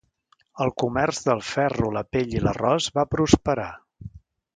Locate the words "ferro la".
1.49-2.03